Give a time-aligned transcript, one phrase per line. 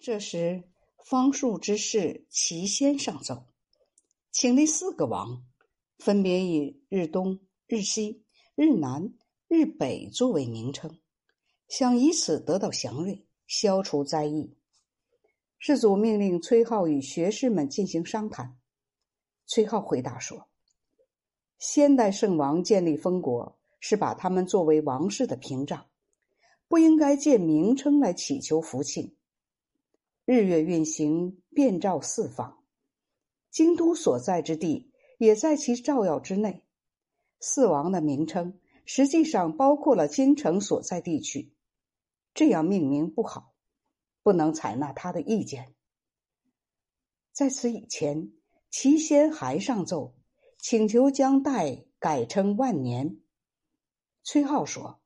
[0.00, 0.62] 这时，
[1.04, 3.46] 方术之士齐先上奏，
[4.30, 5.44] 请立四个王，
[5.98, 8.24] 分别以日东、日西、
[8.54, 9.12] 日南、
[9.48, 11.00] 日北作为名称，
[11.68, 14.56] 想以此得到祥瑞，消除灾异。
[15.58, 18.56] 世祖命令崔浩与学士们进行商谈。
[19.46, 20.48] 崔浩回答说
[21.58, 25.84] ：“先代圣王建立封国，是把他们作为王室的屏障。”
[26.68, 29.16] 不应该借名称来祈求福庆。
[30.30, 32.62] 日月运行，遍照四方，
[33.50, 36.66] 京都所在之地也在其照耀之内。
[37.40, 41.54] 四王的名称实际上包括了京城所在地区，
[42.34, 43.54] 这样命名不好，
[44.22, 45.74] 不能采纳他的意见。
[47.32, 48.30] 在此以前，
[48.70, 50.14] 齐先还上奏，
[50.58, 53.16] 请求将代改称万年。
[54.24, 55.00] 崔浩说。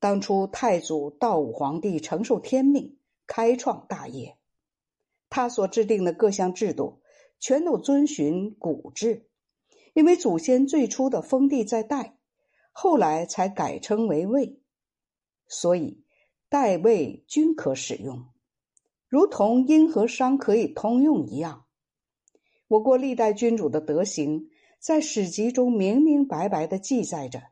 [0.00, 4.36] 当初太祖道武皇帝承受天命，开创大业，
[5.28, 7.00] 他所制定的各项制度
[7.38, 9.28] 全都遵循古制，
[9.94, 12.18] 因为祖先最初的封地在代，
[12.72, 14.60] 后来才改称为魏，
[15.48, 16.04] 所以
[16.48, 18.26] 代魏均可使用，
[19.08, 21.66] 如同殷和商可以通用一样。
[22.68, 27.42] 我国历代君主的德行，在史籍中明明白白的记载着。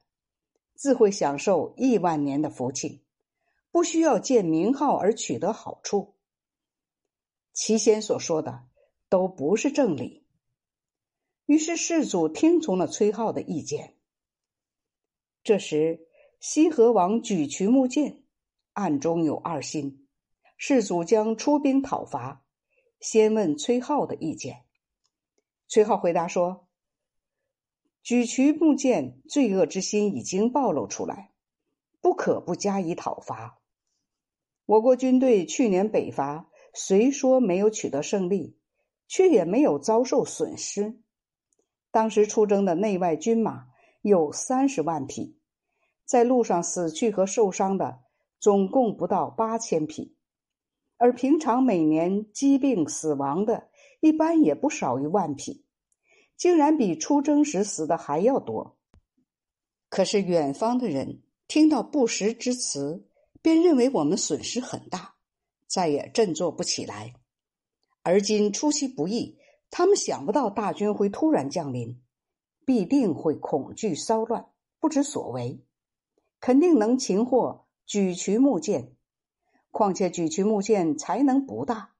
[0.74, 3.03] 自会享受亿万年的福气，
[3.74, 6.14] 不需要借名号而取得好处。
[7.52, 8.68] 齐先所说的
[9.08, 10.24] 都不是正理。
[11.46, 13.96] 于是世祖听从了崔浩的意见。
[15.42, 16.06] 这时，
[16.38, 18.22] 西河王举渠木剑
[18.74, 20.06] 暗中有二心，
[20.56, 22.44] 世祖将出兵讨伐，
[23.00, 24.66] 先问崔浩的意见。
[25.66, 26.68] 崔浩回答说。
[28.04, 31.32] 举渠木剑罪恶之心已经暴露出来，
[32.00, 33.58] 不可不加以讨伐。
[34.66, 38.56] 我国军队去年北伐，虽说没有取得胜利，
[39.06, 41.00] 却也没有遭受损失。
[41.90, 43.66] 当时出征的内外军马
[44.00, 45.38] 有三十万匹，
[46.06, 48.00] 在路上死去和受伤的
[48.40, 50.16] 总共不到八千匹，
[50.96, 53.68] 而平常每年疾病死亡的，
[54.00, 55.64] 一般也不少于万匹。
[56.36, 58.76] 竟然比出征时死的还要多。
[59.88, 63.06] 可是远方的人听到不实之词，
[63.44, 65.16] 便认为我们损失很大，
[65.66, 67.12] 再也振作不起来。
[68.02, 69.36] 而今出其不意，
[69.68, 72.00] 他们想不到大军会突然降临，
[72.64, 74.46] 必定会恐惧骚乱，
[74.80, 75.62] 不知所为，
[76.40, 78.96] 肯定能擒获举渠木剑。
[79.70, 81.90] 况且举渠木剑才能不大，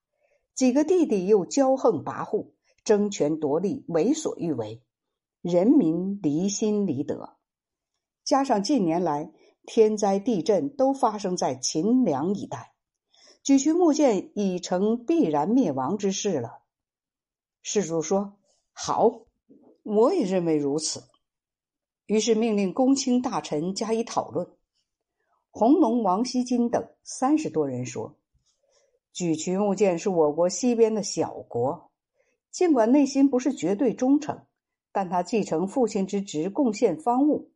[0.55, 2.53] 几个弟弟又骄横跋扈。
[2.85, 4.83] 争权夺利，为所欲为，
[5.43, 7.37] 人民离心离德。
[8.25, 9.31] 加上近年来
[9.67, 12.73] 天灾地震都发生在秦梁一带，
[13.43, 16.61] 举渠木建已成必然灭亡之势了。
[17.63, 18.37] 世主说
[18.73, 19.23] ：“好，
[19.83, 21.05] 我也认为如此。”
[22.07, 24.47] 于是命令公卿大臣加以讨论。
[25.51, 28.17] 弘农王希金等三十多人说
[29.13, 31.91] ：“举渠木建是我国西边的小国。”
[32.53, 34.45] 尽管内心不是绝对忠诚，
[34.93, 37.51] 但他继承父亲之职，贡献方物，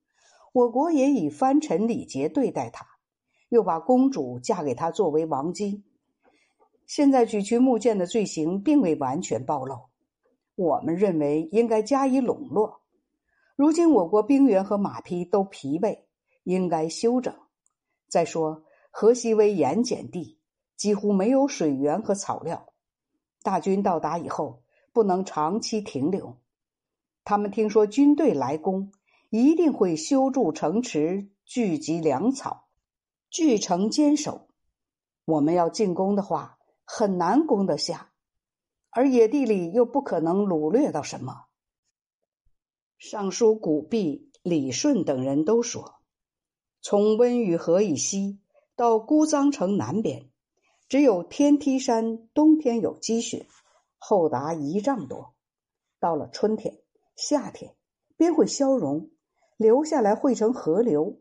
[0.59, 2.85] 我国也以藩臣礼节对待他，
[3.49, 5.85] 又把公主嫁给他作为王姬。
[6.85, 9.89] 现在举渠木剑的罪行并未完全暴露，
[10.57, 12.81] 我们认为应该加以笼络。
[13.55, 16.01] 如今我国兵员和马匹都疲惫，
[16.43, 17.33] 应该休整。
[18.09, 20.41] 再说河西为盐碱地，
[20.77, 22.73] 几乎没有水源和草料，
[23.45, 24.63] 大军到达以后。
[24.91, 26.39] 不能长期停留。
[27.23, 28.91] 他们听说军队来攻，
[29.31, 32.69] 一定会修筑城池，聚集粮草，
[33.29, 34.49] 据城坚守。
[35.27, 38.11] 我们要进攻的话，很难攻得下，
[38.89, 41.45] 而野地里又不可能掳掠到什么。
[42.97, 46.01] 尚书古弼、李顺等人都说，
[46.81, 48.41] 从温榆河以西
[48.77, 50.31] 到姑臧城南边，
[50.89, 53.47] 只有天梯山冬天有积雪。
[53.99, 55.35] 厚达一丈多，
[56.01, 56.79] 到了春天、
[57.15, 57.75] 夏天
[58.17, 59.11] 便会消融，
[59.59, 61.19] 流下来汇成河流，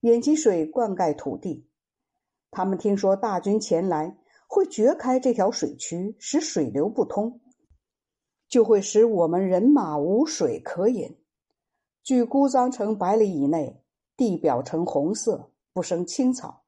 [0.00, 1.66] 引其水灌溉土地。
[2.50, 7.40] 他们听说大军前来，会掘开这条水渠，使水流不通，
[8.48, 11.16] 就会使我们人马无水可饮。
[12.02, 13.82] 距姑臧城百里以内，
[14.14, 16.64] 地表呈红色，不生青草，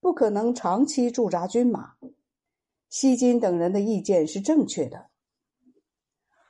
[0.00, 1.94] 不可能长期驻扎军马。
[2.90, 5.10] 西金等人的意见是正确的。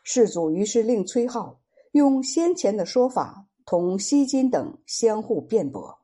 [0.02, 1.60] 世祖于是令崔浩
[1.92, 5.98] 用先前的说法同西金等相互辩驳。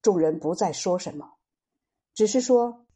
[0.00, 1.34] 众人不再说什么，
[2.14, 2.86] 只是说：“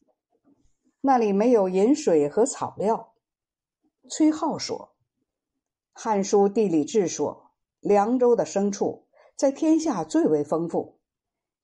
[1.03, 3.15] 那里没有饮水和草料。
[4.09, 4.95] 崔颢说，
[6.01, 9.07] 《汉书·地理志》说，凉州的牲畜
[9.37, 10.99] 在天下最为丰富。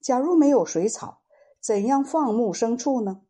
[0.01, 1.23] 假如没有水草，
[1.61, 3.23] 怎样放牧牲畜呢？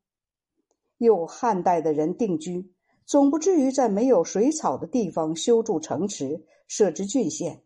[0.99, 2.75] 又汉代的人定居，
[3.05, 7.65] 总不至于在没有水草的地方修筑城池、设置郡县。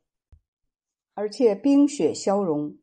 [1.16, 2.76] 而且冰雪消融，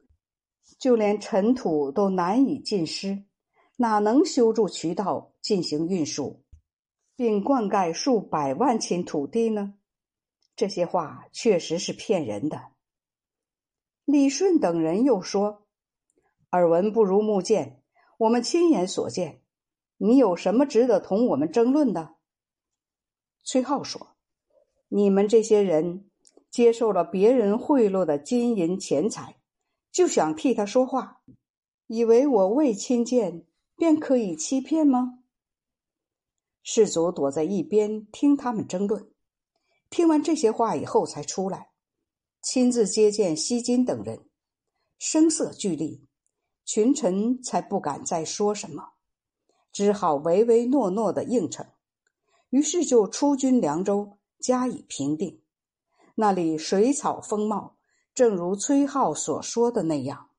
[0.79, 3.25] 就连尘土都难以浸湿，
[3.75, 6.43] 哪能修筑渠道进行运输，
[7.15, 9.75] 并灌溉数百万顷土地呢？
[10.55, 12.71] 这些话确实是骗人的。
[14.03, 15.67] 李顺等人又说
[16.51, 17.83] ：“耳闻不如目见，
[18.17, 19.41] 我们亲眼所见。”
[19.97, 22.15] 你有什么值得同我们争论的？
[23.43, 24.15] 崔颢说
[24.89, 26.09] ：“你们这些人
[26.53, 29.37] 接受了别人贿赂的金银钱财，
[29.91, 31.23] 就想替他说话，
[31.87, 35.23] 以为我未亲见便可以欺骗吗？”
[36.61, 39.09] 士卒躲在一边听他们争论，
[39.89, 41.71] 听完这些话以后才出来，
[42.43, 44.29] 亲自接见西金等人，
[44.99, 46.05] 声色俱厉，
[46.65, 48.93] 群臣才不敢再说什么。
[49.71, 51.65] 只好唯唯诺诺的应承，
[52.51, 55.42] 于是就出军凉州，加以平定。
[56.15, 57.75] 那里水草丰茂，
[58.13, 60.29] 正如崔颢所说的那样。